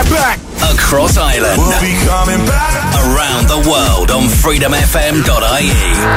[0.00, 0.40] Get back!
[0.72, 1.58] Across Ireland.
[1.60, 2.72] We'll be coming back.
[3.04, 5.70] Around the world on freedomfm.ie.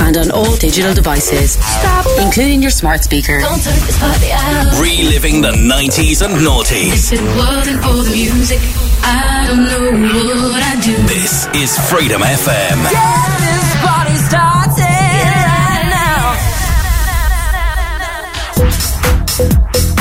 [0.07, 1.59] And on all digital devices.
[1.59, 2.05] Stop.
[2.21, 3.41] Including your smart speaker.
[3.41, 3.99] Don't turn this.
[4.79, 7.11] Reliving the 90s and noughties.
[7.11, 8.59] If it wasn't for the music,
[9.03, 9.91] I don't know
[10.47, 10.95] what I'd do.
[11.03, 12.83] This is Freedom FM.
[12.87, 14.79] Get this party started
[15.43, 15.91] right
[19.83, 19.92] now.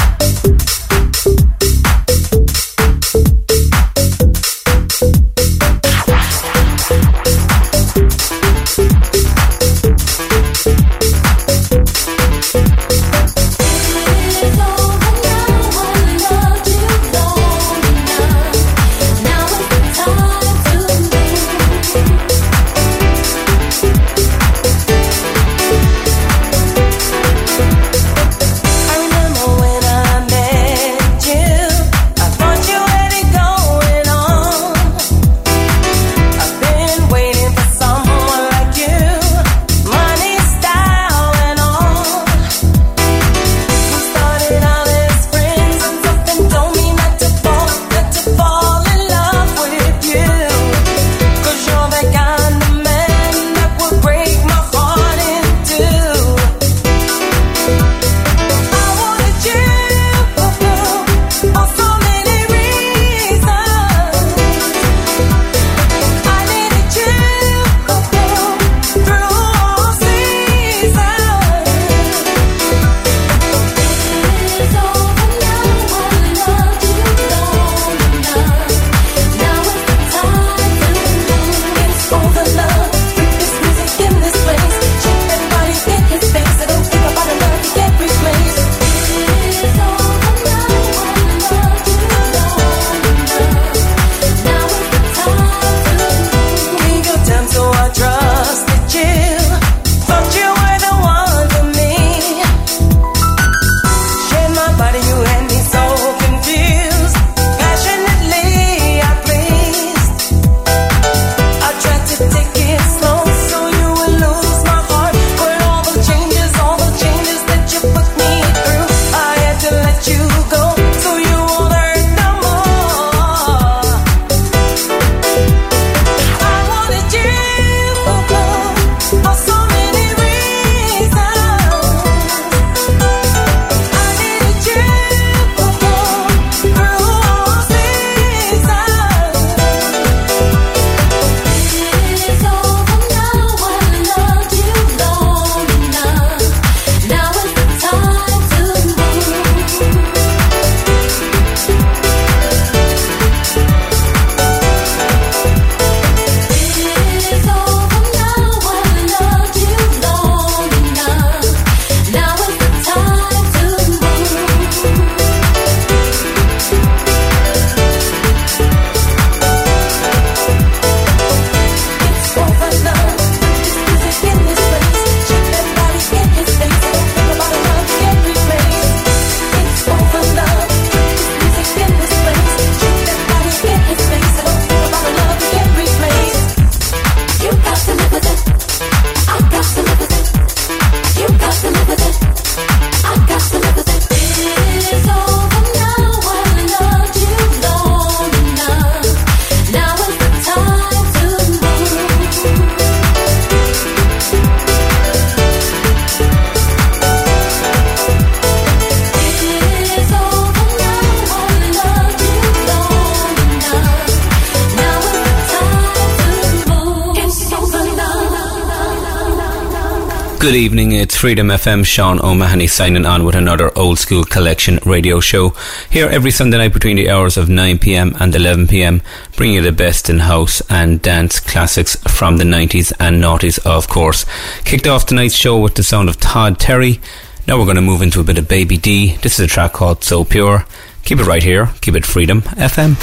[220.42, 221.86] Good evening, it's Freedom FM.
[221.86, 225.50] Sean O'Mahony signing on with another old school collection radio show.
[225.88, 229.02] Here every Sunday night between the hours of 9pm and 11pm,
[229.36, 233.86] bringing you the best in house and dance classics from the 90s and noughties, of
[233.86, 234.26] course.
[234.64, 237.00] Kicked off tonight's show with the sound of Todd Terry.
[237.46, 239.16] Now we're going to move into a bit of Baby D.
[239.18, 240.66] This is a track called So Pure.
[241.04, 241.70] Keep it right here.
[241.82, 242.98] Keep it Freedom FM.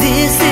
[0.00, 0.43] This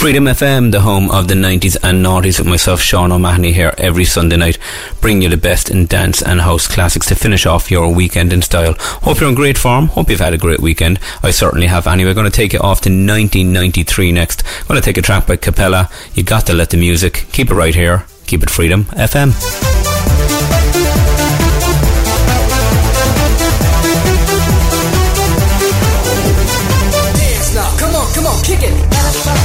[0.00, 4.06] Freedom FM, the home of the 90s and 90s, with myself, Sean O'Mahony, here every
[4.06, 4.56] Sunday night,
[5.02, 8.40] bringing you the best in dance and house classics to finish off your weekend in
[8.40, 8.74] style.
[8.78, 9.88] Hope you're in great form.
[9.88, 10.98] Hope you've had a great weekend.
[11.22, 11.86] I certainly have.
[11.86, 14.42] Anyway, going to take it off to 1993 next.
[14.66, 15.90] Going to take a track by Cappella.
[16.14, 18.06] You got to let the music keep it right here.
[18.24, 19.69] Keep it Freedom FM.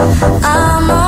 [0.00, 1.07] I'm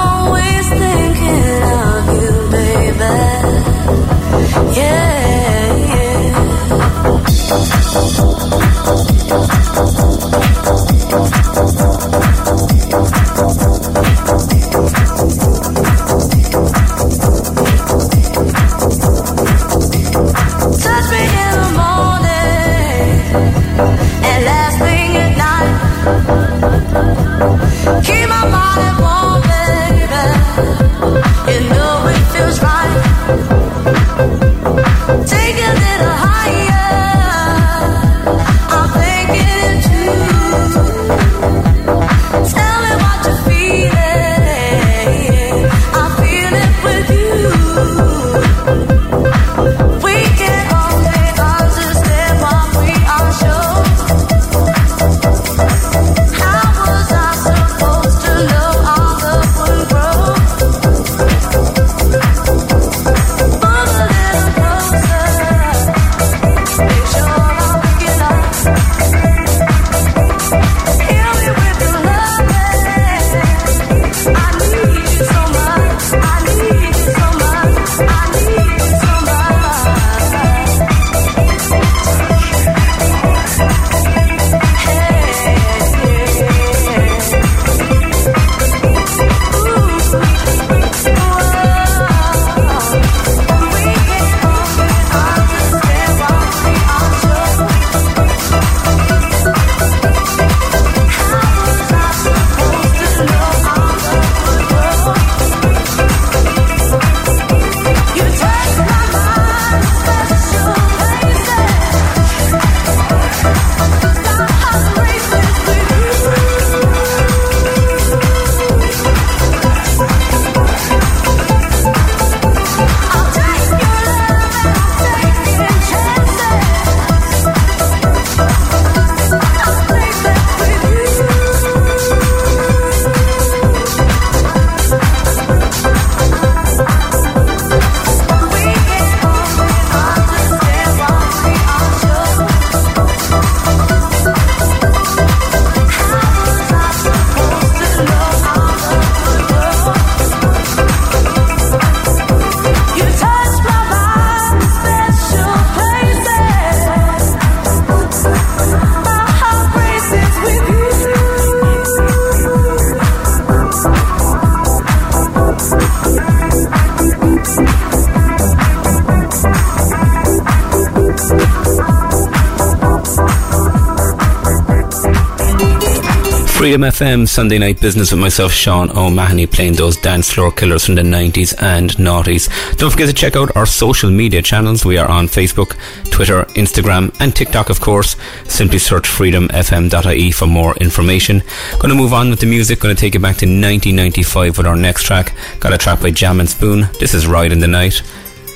[176.82, 181.02] FM Sunday Night Business with myself, Sean O'Mahony, playing those dance floor killers from the
[181.02, 182.48] 90s and noughties.
[182.76, 184.84] Don't forget to check out our social media channels.
[184.84, 185.76] We are on Facebook,
[186.10, 188.16] Twitter, Instagram, and TikTok, of course.
[188.44, 191.42] Simply search freedomfm.ie for more information.
[191.80, 192.80] To move on with the music.
[192.80, 195.34] To take it back to 1995 with our next track.
[195.60, 196.88] Got a track by Jam and Spoon.
[196.98, 198.02] This is Right in the Night.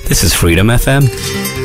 [0.07, 1.64] This is Freedom FM.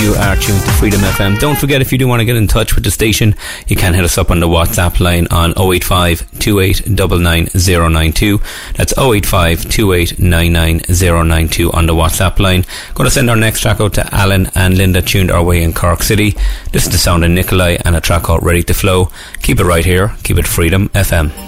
[0.00, 1.38] You are tuned to Freedom FM.
[1.38, 3.34] Don't forget, if you do want to get in touch with the station,
[3.66, 8.40] you can hit us up on the WhatsApp line on 085 2899092.
[8.76, 12.64] That's 085 2899092 on the WhatsApp line.
[12.94, 15.72] Going to send our next track out to Alan and Linda, tuned our way in
[15.72, 16.34] Cork City.
[16.72, 19.10] This is the sound of Nikolai and a track called Ready to Flow.
[19.42, 20.14] Keep it right here.
[20.22, 21.47] Keep it Freedom FM.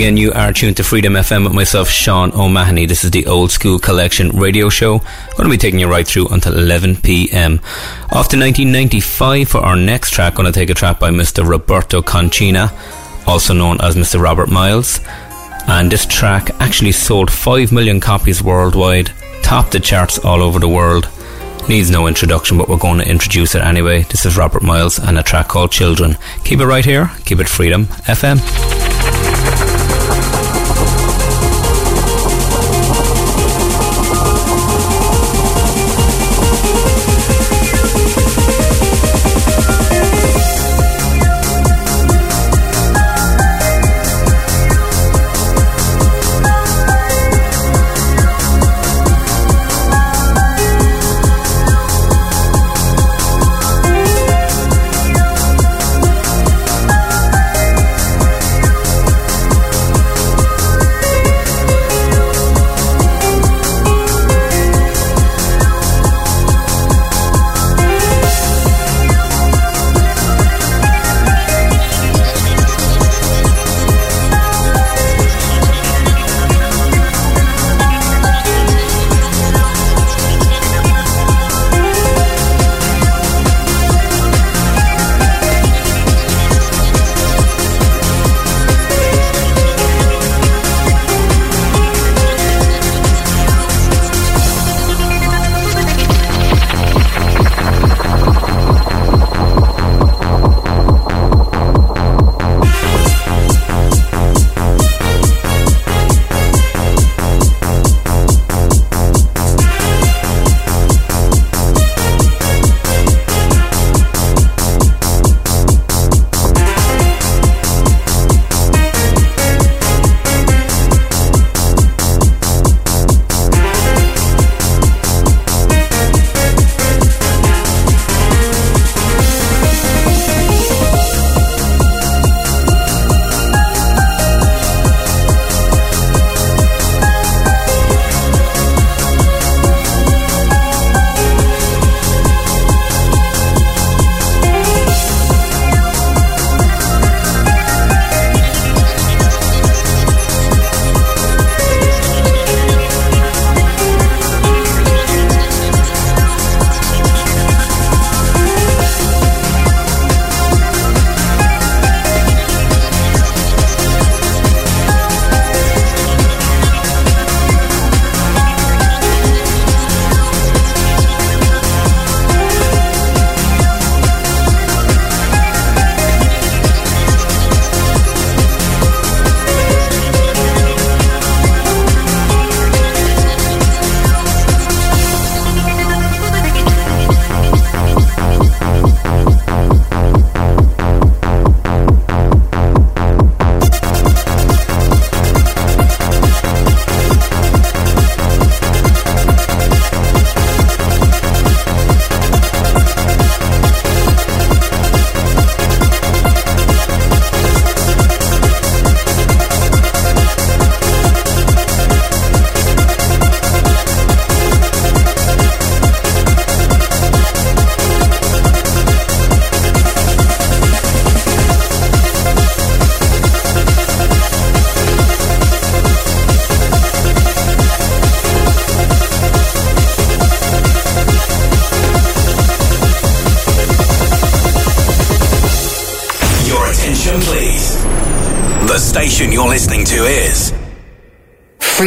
[0.00, 2.86] Again, you are tuned to Freedom FM with myself, Sean O'Mahony.
[2.86, 4.94] This is the Old Skool Collection radio show.
[4.94, 7.60] I'm going to be taking you right through until 11 p.m.
[8.04, 10.36] Off to 1995 for our next track.
[10.36, 11.46] Going to take a track by Mr.
[11.46, 12.72] Roberto Concina,
[13.28, 14.18] also known as Mr.
[14.18, 15.00] Robert Miles.
[15.68, 20.66] And this track actually sold 5 million copies worldwide, topped the charts all over the
[20.66, 21.10] world.
[21.68, 24.04] Needs no introduction, but we're going to introduce it anyway.
[24.04, 26.16] This is Robert Miles and a track called Children.
[26.44, 27.10] Keep it right here.
[27.26, 28.79] Keep it Freedom FM.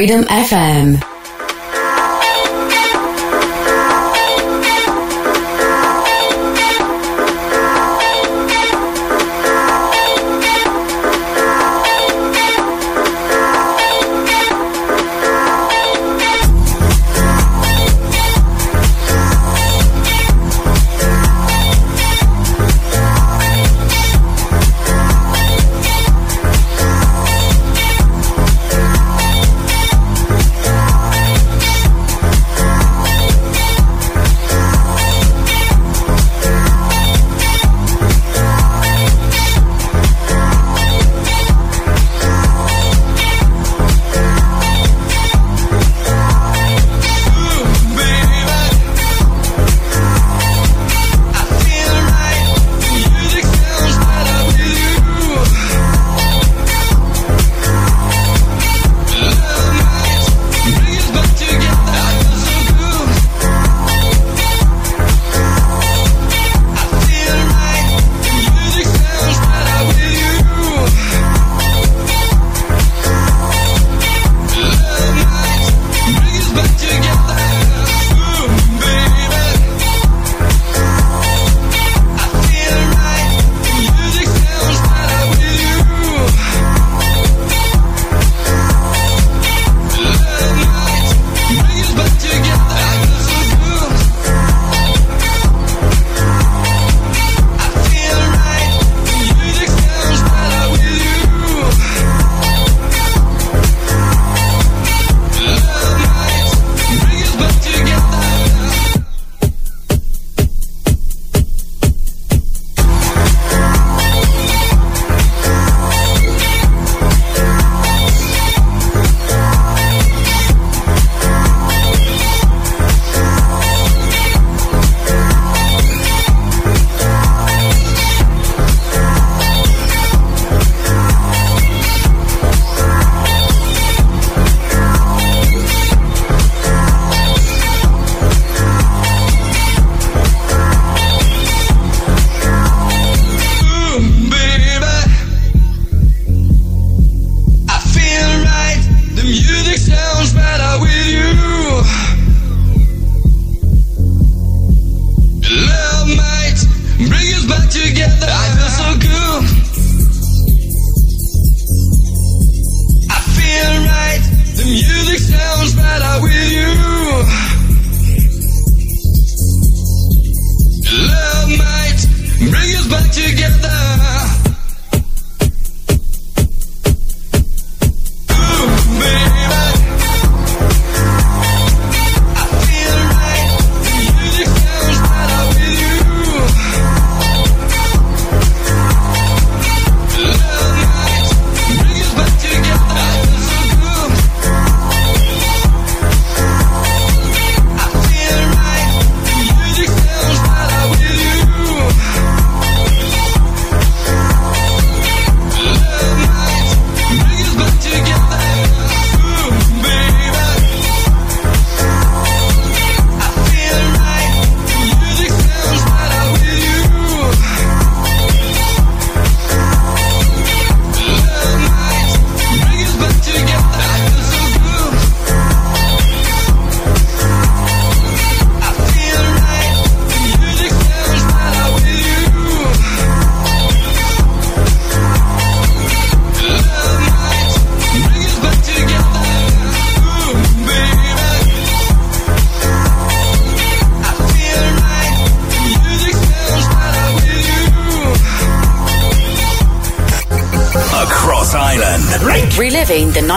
[0.03, 1.12] Freedom FM.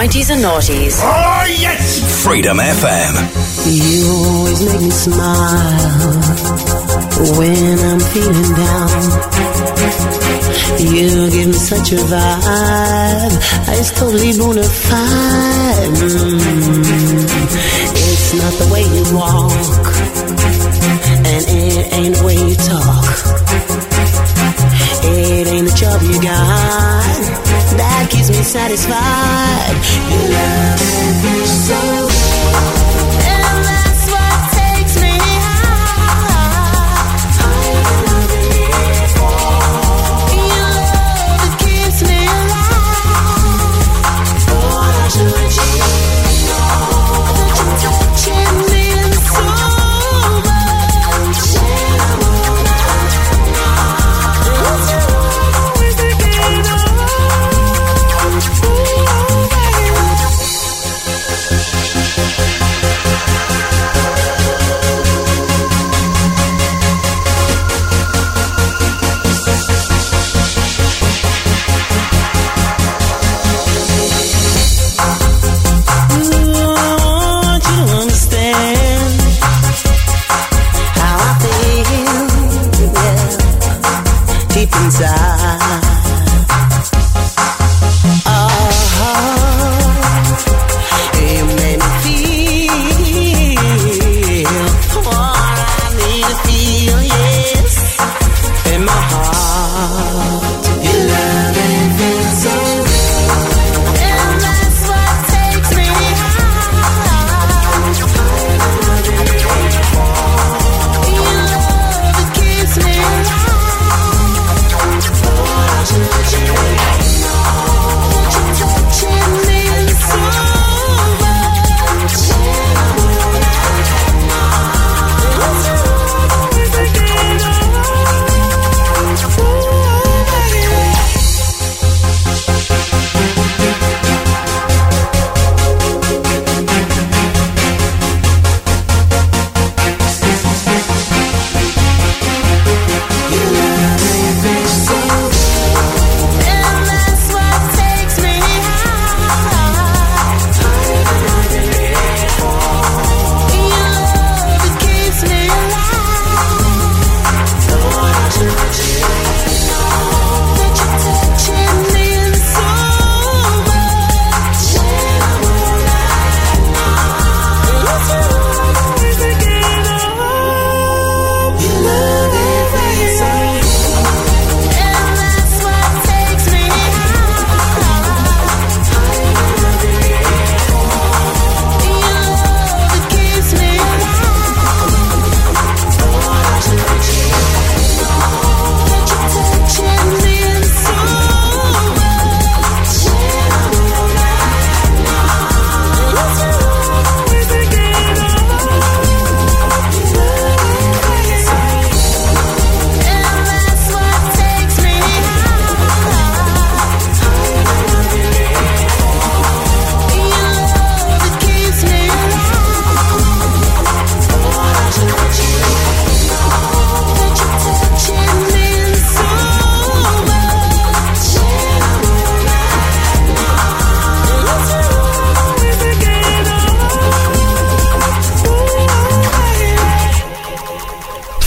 [0.07, 1.01] 90s and noughties.
[1.03, 2.23] Oh, yes!
[2.23, 3.15] Freedom FM.
[3.67, 6.13] You always make me smile
[7.37, 8.91] when I'm feeling down.
[10.79, 13.35] You give me such a vibe.
[13.79, 15.97] It's totally bona fide.
[15.99, 16.47] Mm.
[17.99, 19.87] It's not the way you walk,
[21.11, 23.47] and it ain't the way you talk.
[25.09, 27.47] It ain't the job you got
[27.77, 29.77] that keeps me satisfied.
[30.11, 31.37] Your love me
[31.67, 33.06] so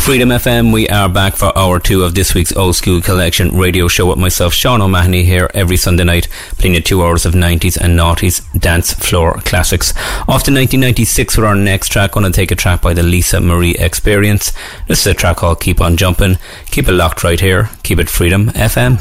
[0.10, 3.88] Freedom FM, we are back for hour two of this week's Old Skool Collection radio
[3.88, 7.78] show with myself, Sean O'Mahony, here every Sunday night, playing you two hours of 90s
[7.80, 9.92] and noughties dance floor classics.
[10.22, 13.40] Off to 1996 with our next track, going to take a track by the Lisa
[13.40, 14.52] Marie Experience.
[14.88, 16.40] This is a track called Keep On Jumping.
[16.72, 17.70] Keep it locked right here.
[17.84, 18.98] Keep it Freedom FM.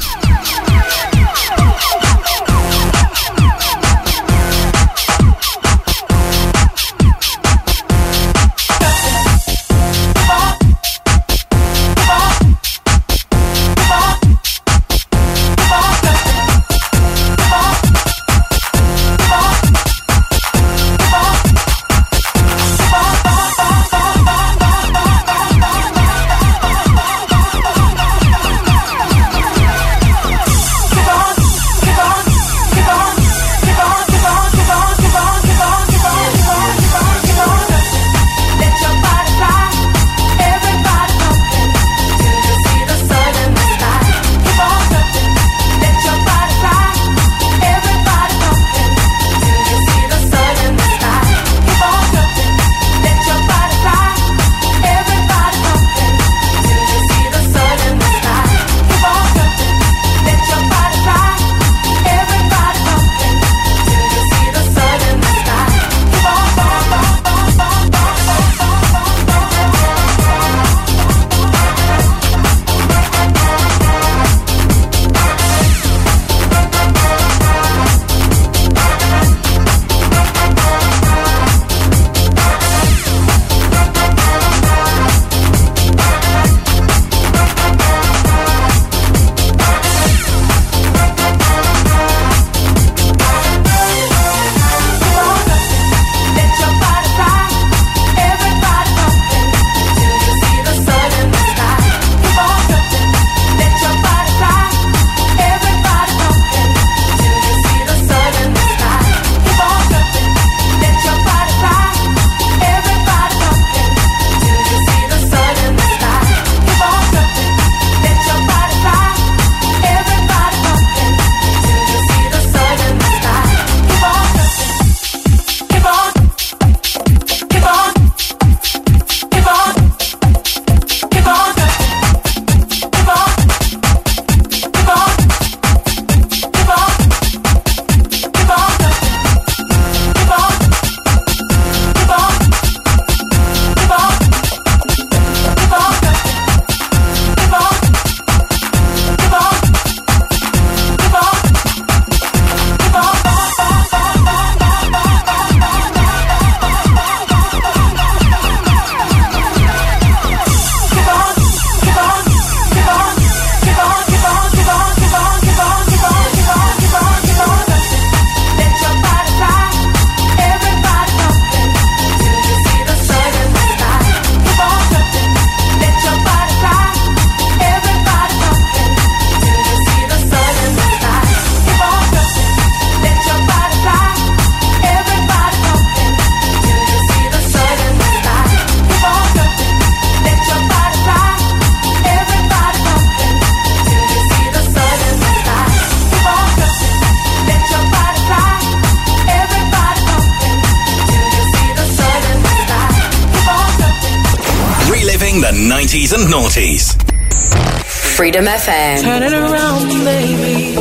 [208.17, 209.01] Freedom FM.
[209.01, 210.75] Turn it around, baby.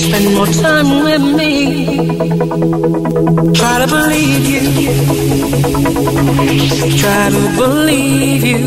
[0.00, 1.52] Spend more time with me.
[3.54, 4.62] Try to believe you.
[6.98, 8.62] Try to believe you.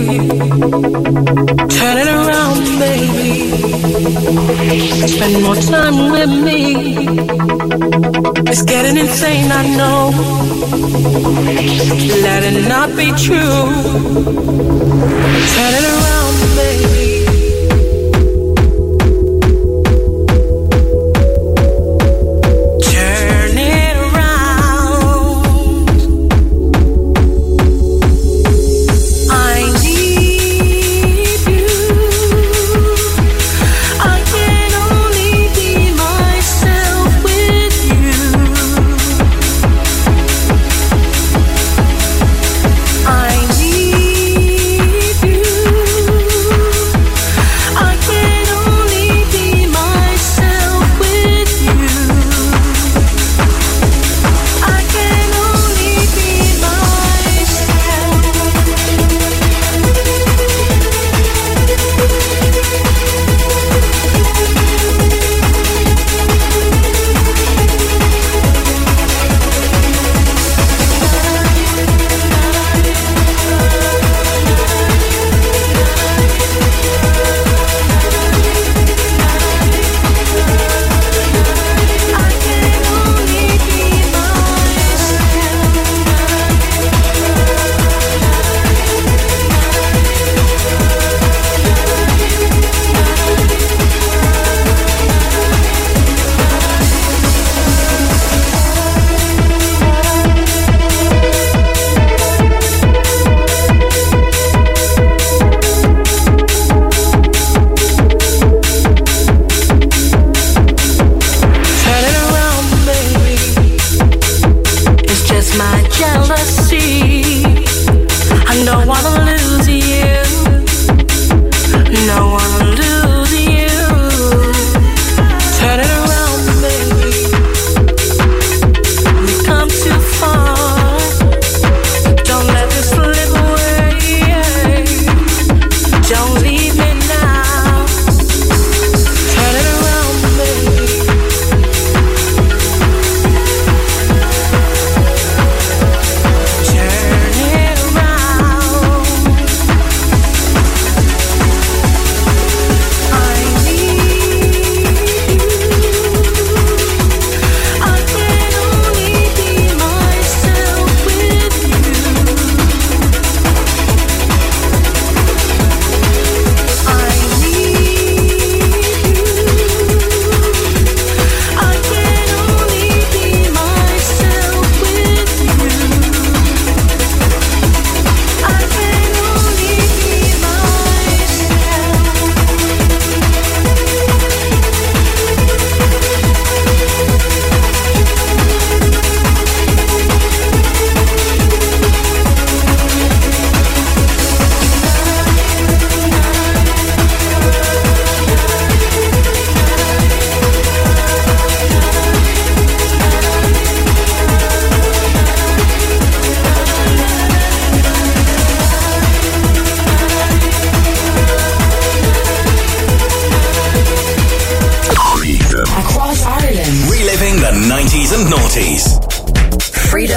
[1.77, 3.33] Turn it around, baby.
[5.07, 6.61] Spend more time with me.
[8.49, 10.11] It's getting insane, I know.
[12.23, 13.65] Let it not be true.
[15.55, 16.18] Turn it around,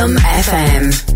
[0.02, 1.11] Freedom FM.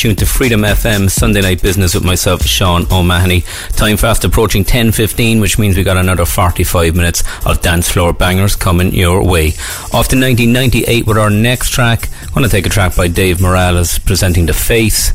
[0.00, 3.42] Tuned to Freedom FM Sunday Night Business with myself, Sean O'Mahony.
[3.72, 8.56] Time fast approaching 10.15, which means we got another 45 minutes of dance floor bangers
[8.56, 9.48] coming your way.
[9.92, 12.08] Off to 1998 with our next track.
[12.22, 15.12] I'm going to take a track by Dave Morales presenting The Face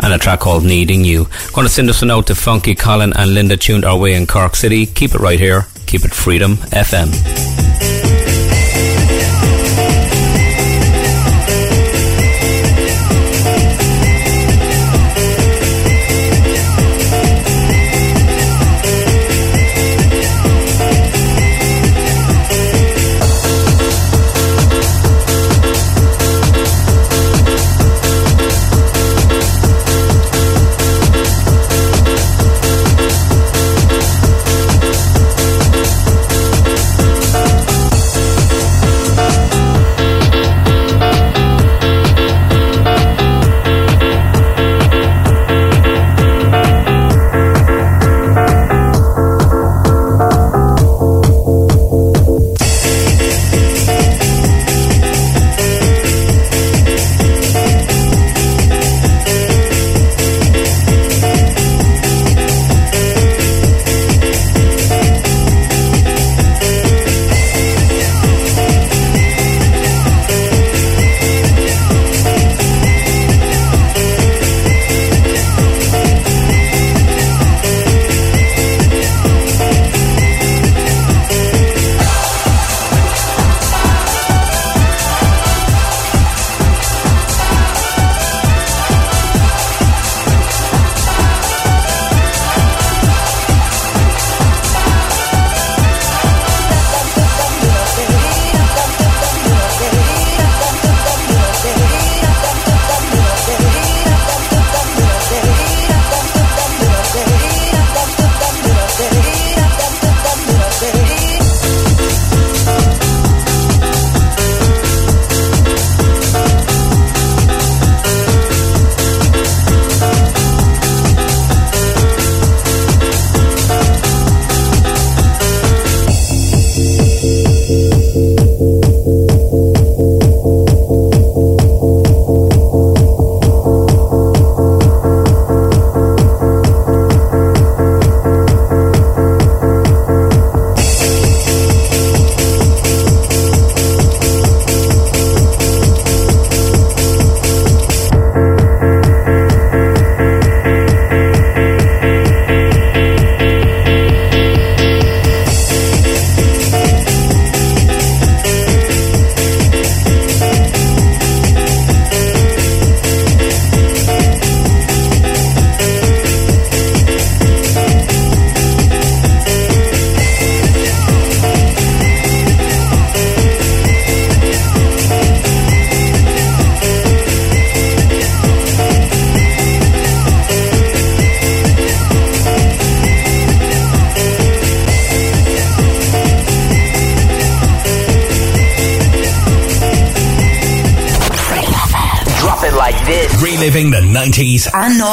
[0.00, 1.28] and a track called Needing You.
[1.52, 4.26] Going to send us a note to Funky Colin and Linda tuned our way in
[4.26, 4.84] Cork City.
[4.84, 5.66] Keep it right here.
[5.86, 7.63] Keep it Freedom FM.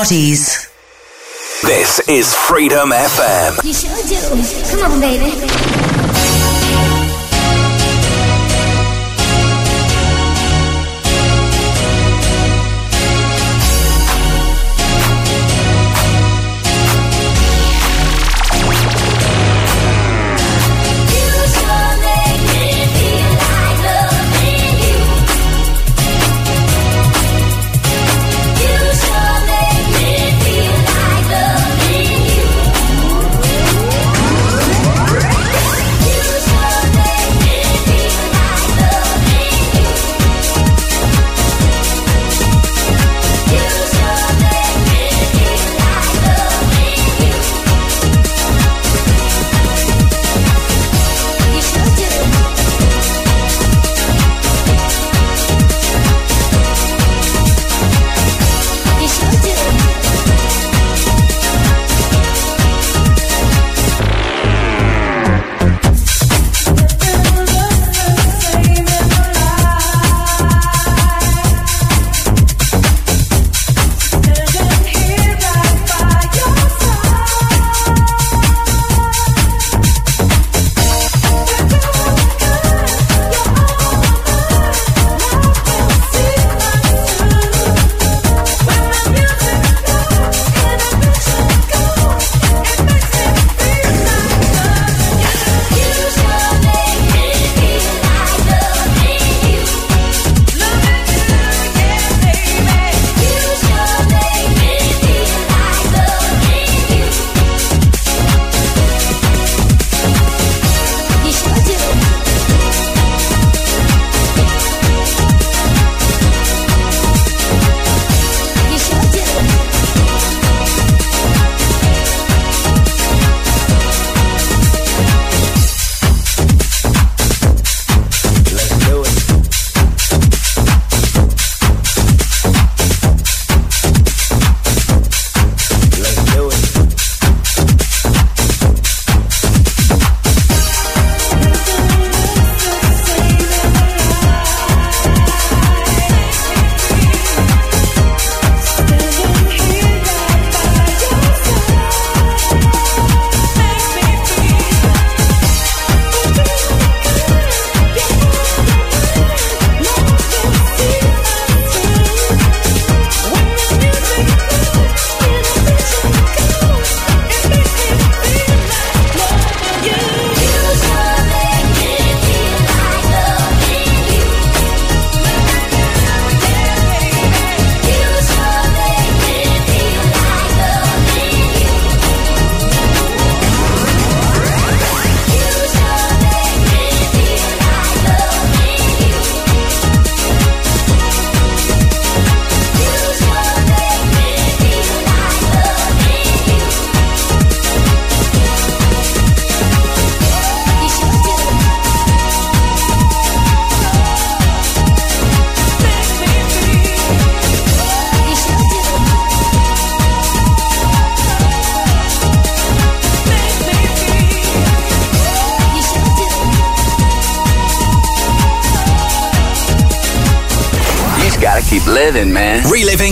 [0.01, 0.67] 90s.
[1.61, 3.63] This is Freedom FM.
[3.63, 4.81] You sure do.
[4.81, 5.80] Come on, baby.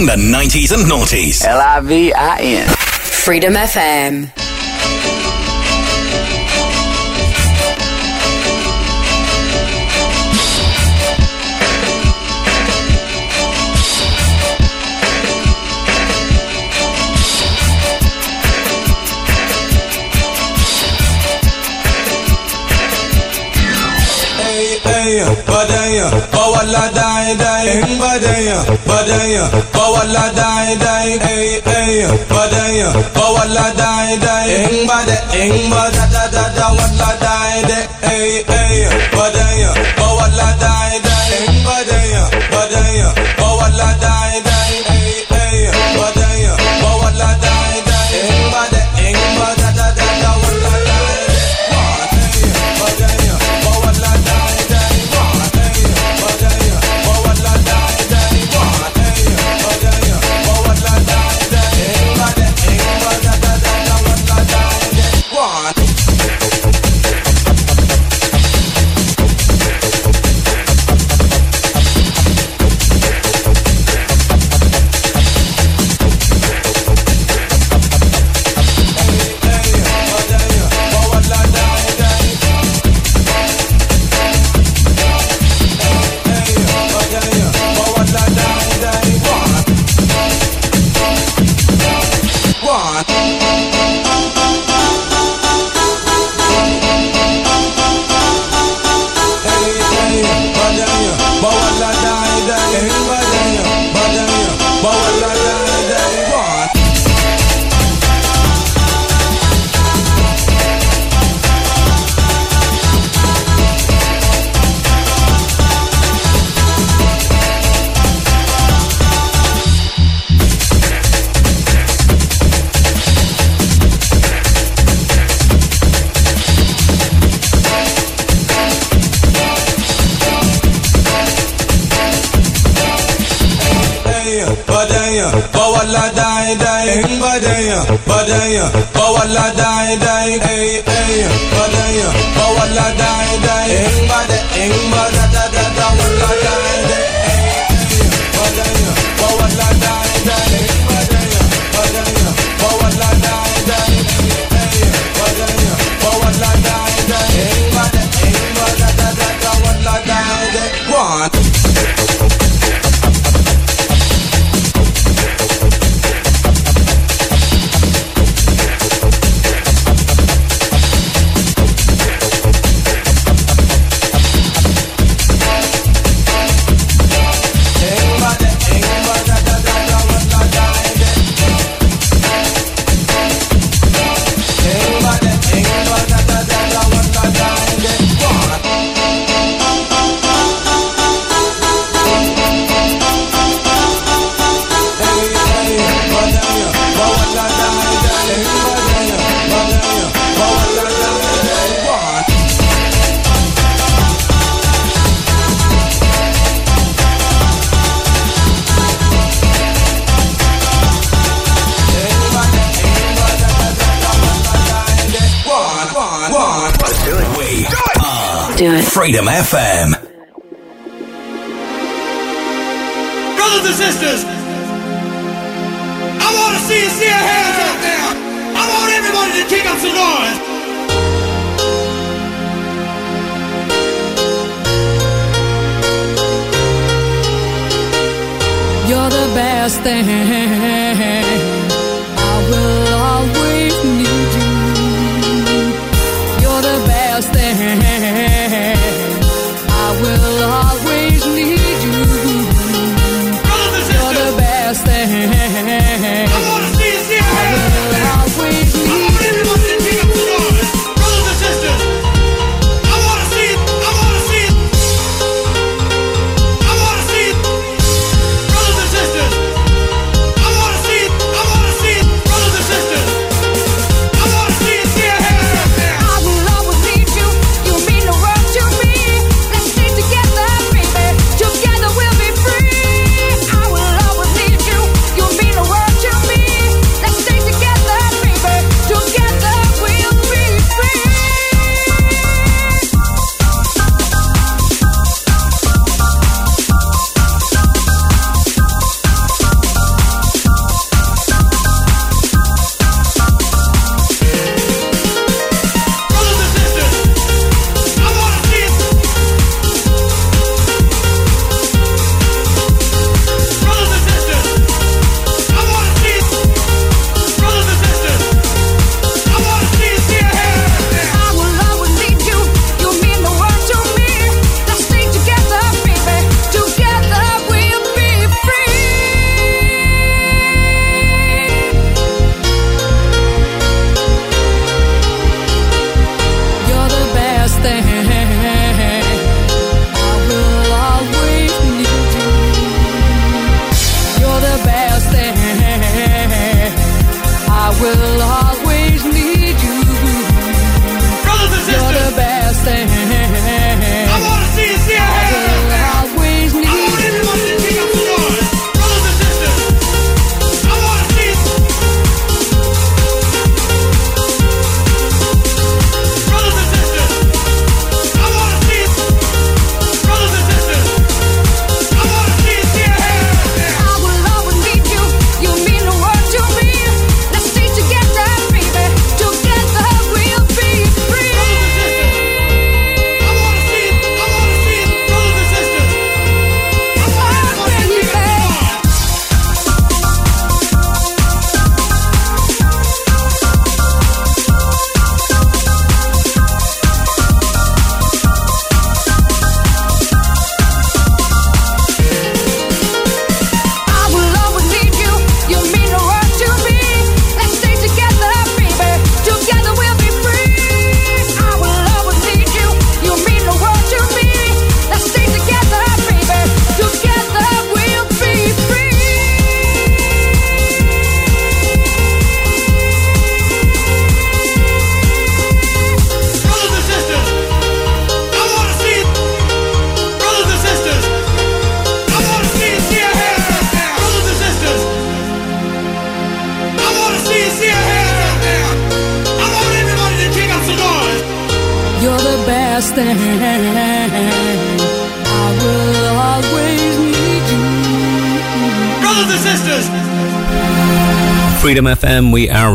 [0.10, 1.45] the 90s and noughties.
[1.45, 2.68] L I V I N.
[2.68, 4.31] Freedom FM.
[24.41, 28.57] Hey, hey, But badaya pawala dai dai badaya
[28.88, 36.45] badaya pawala dai dai ei ei badaya pawala dai dai bada engba da da da
[36.57, 38.86] da wala dai dai ei ei
[39.18, 39.72] badaya
[40.61, 41.59] dai dai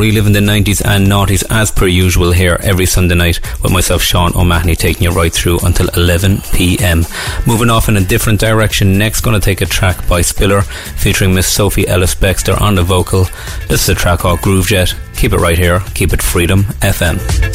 [0.05, 4.37] reliving the 90s and noughties as per usual here every Sunday night with myself, Sean
[4.37, 7.07] O'Mahony, taking you right through until 11 pm.
[7.47, 11.35] Moving off in a different direction, next going to take a track by Spiller featuring
[11.35, 13.25] Miss Sophie Ellis Bextor on the vocal.
[13.69, 14.95] This is a track called Groove Jet.
[15.17, 17.54] Keep it right here, keep it Freedom FM.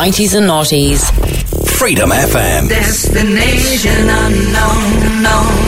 [0.00, 1.02] 90s and noughties.
[1.78, 2.70] Freedom FM.
[2.70, 5.02] Destination unknown.
[5.12, 5.59] unknown.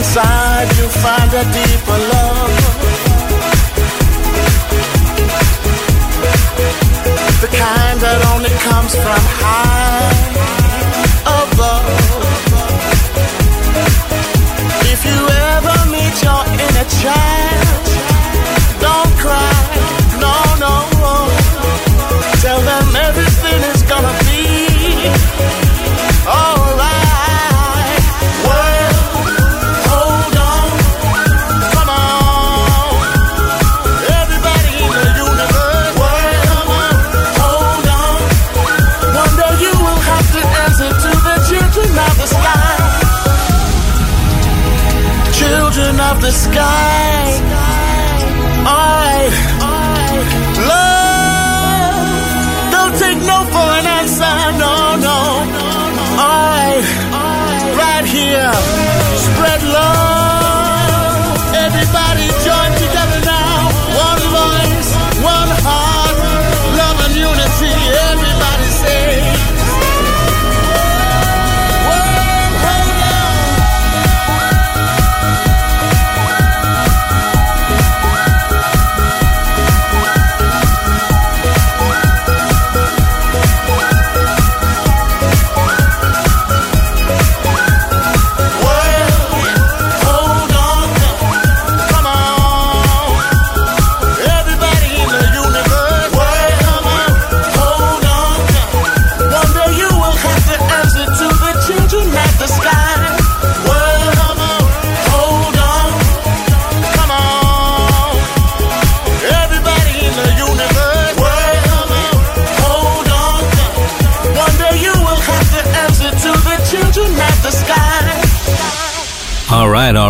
[0.00, 2.54] inside to find a deeper love.
[7.42, 10.16] The kind that only comes from high
[11.42, 11.84] above.
[14.92, 15.20] If you
[15.52, 17.84] ever meet your inner child,
[18.80, 19.59] don't cry.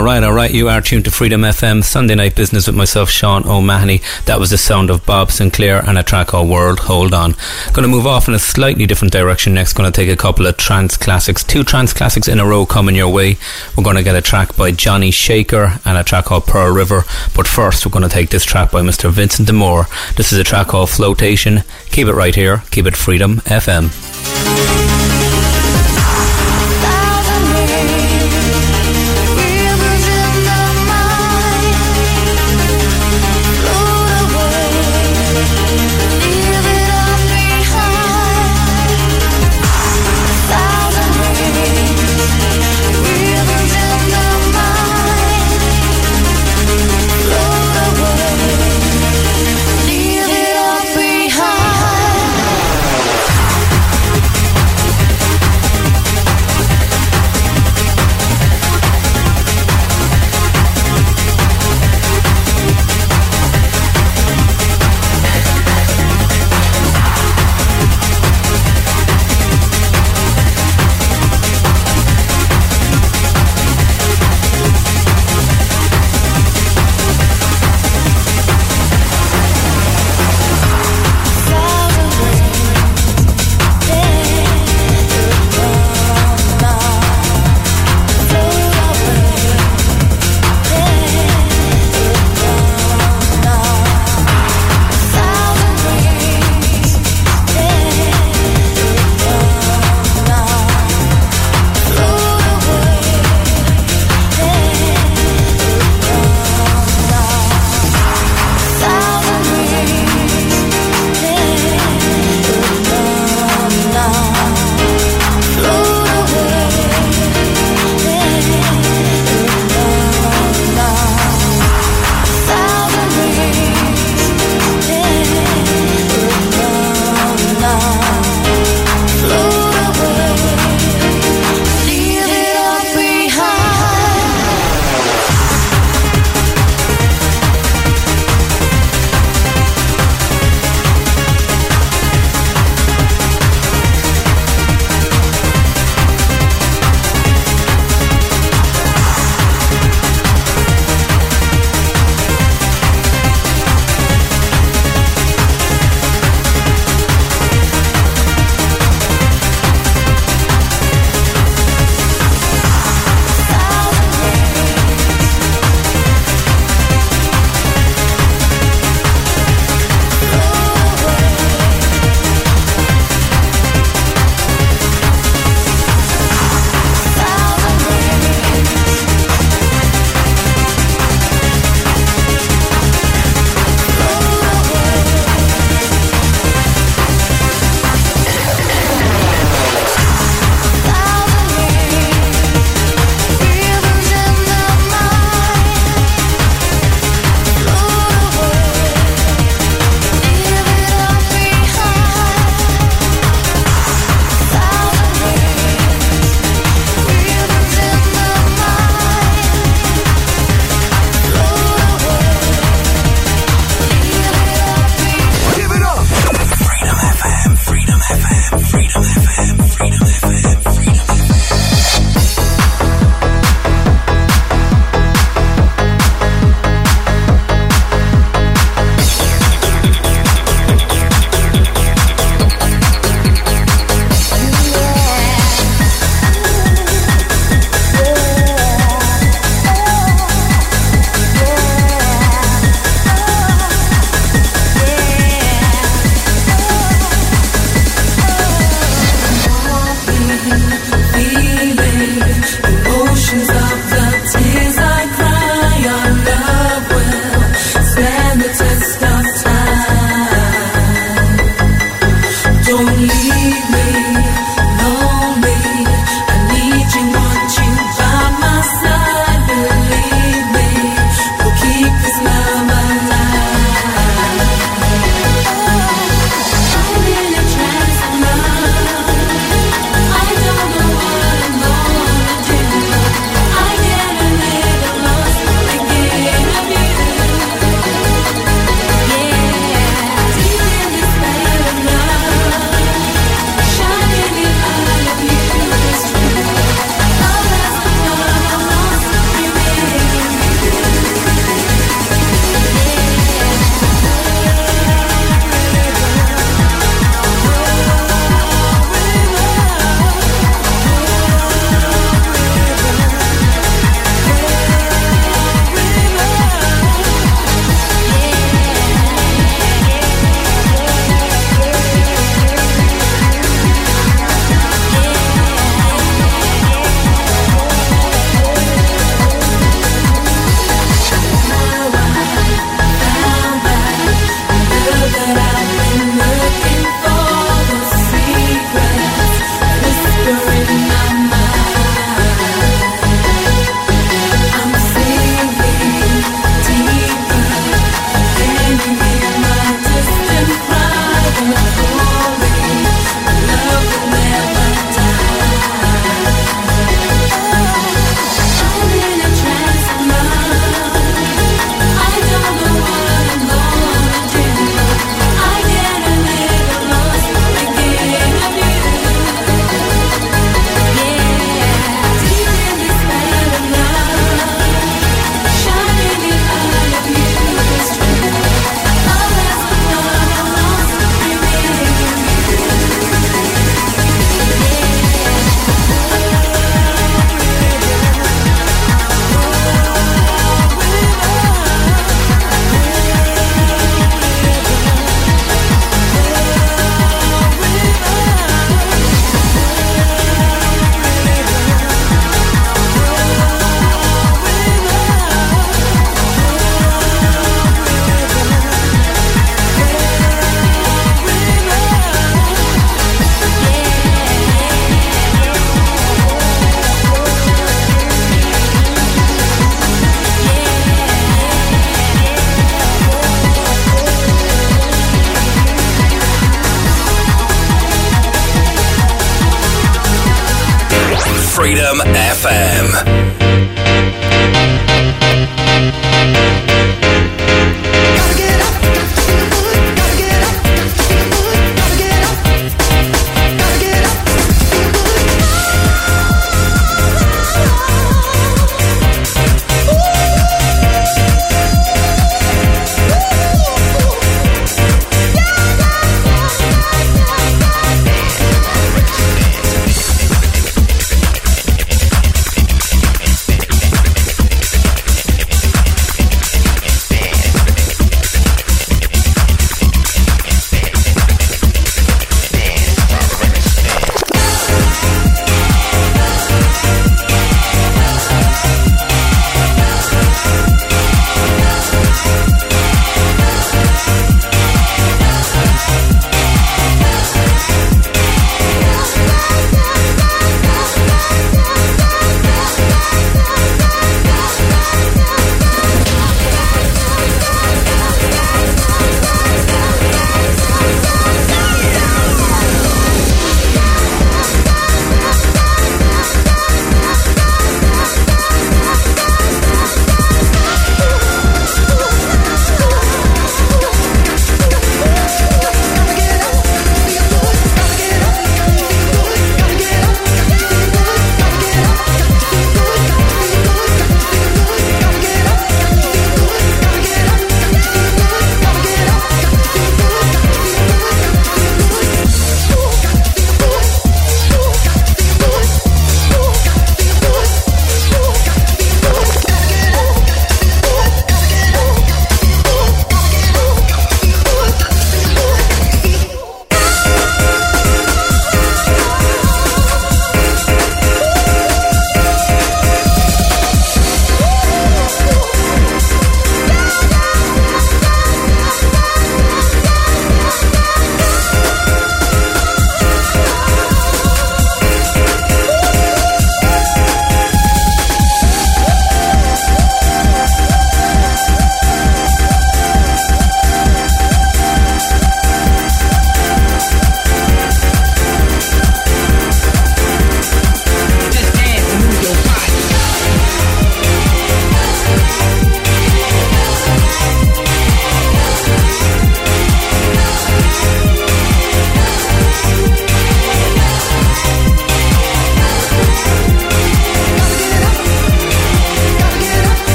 [0.00, 0.50] All right, all right.
[0.50, 4.00] You are tuned to Freedom FM Sunday Night Business with myself, Sean O'Mahony.
[4.24, 7.34] That was the sound of Bob Sinclar and a track called World Hold On.
[7.74, 9.74] Going to move off in a slightly different direction next.
[9.74, 12.94] Going to take a couple of trance classics, two trance classics in a row coming
[12.94, 13.36] your way.
[13.76, 17.02] We're going to get a track by Johnny Shaker and a track called Pearl River.
[17.36, 19.10] But first, we're going to take this track by Mr.
[19.10, 19.84] Vincent de Moor.
[20.16, 21.62] This is a track called Flowtation.
[21.90, 22.62] Keep it right here.
[22.70, 24.39] Keep it Freedom FM.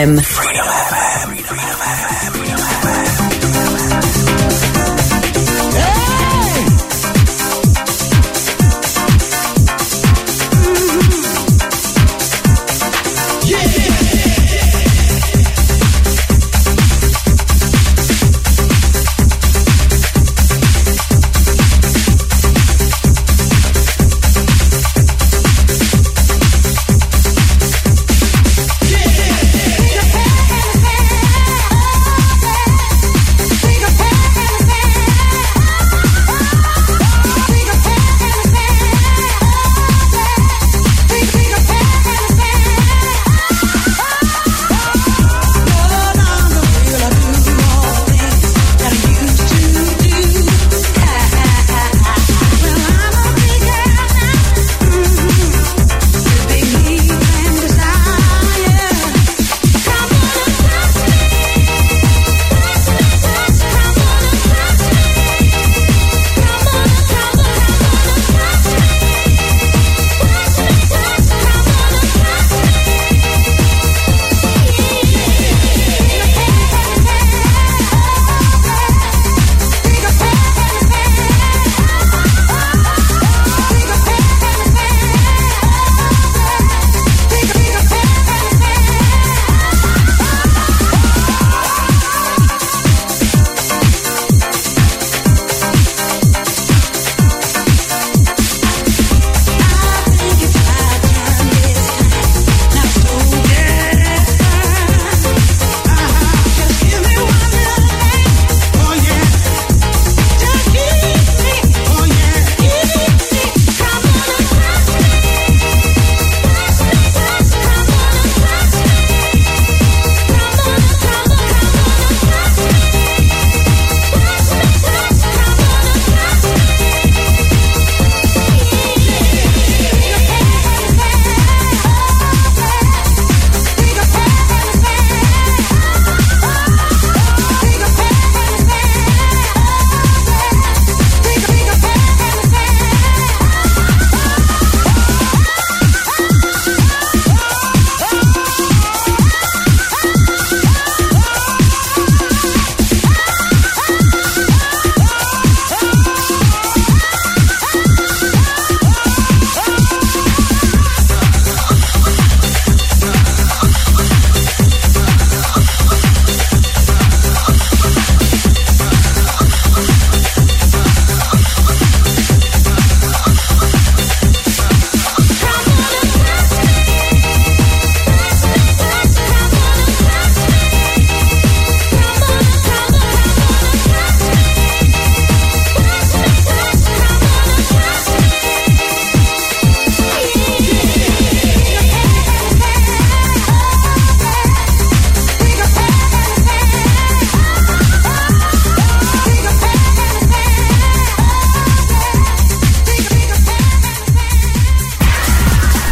[0.00, 0.29] FM.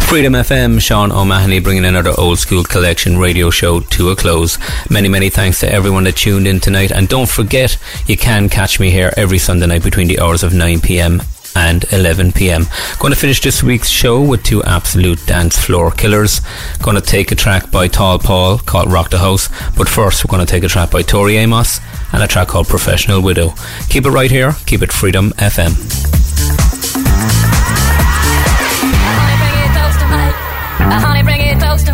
[0.09, 4.59] Freedom FM, Sean O'Mahony bringing another Old Skool Collection radio show to a close.
[4.89, 6.91] Many, many thanks to everyone that tuned in tonight.
[6.91, 7.77] And don't forget,
[8.07, 11.21] you can catch me here every Sunday night between the hours of 9 p.m
[11.55, 12.65] and 11 pm.
[12.99, 16.41] Going to finish this week's show with two absolute dance floor killers.
[16.83, 20.31] Going to take a track by Tall Paul called Rock the House, but first we're
[20.35, 21.81] going to take a track by Tori Amos
[22.13, 23.55] and a track called Professional Widow.
[23.89, 26.18] Keep it right here, keep it Freedom FM.